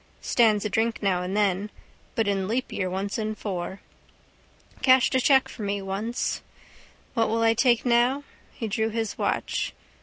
[0.23, 1.69] Stands a drink now and then.
[2.15, 3.81] But in leapyear once in four.
[4.81, 6.41] Cashed a cheque for me once.
[7.13, 8.23] What will I take now?
[8.51, 9.75] He drew his watch.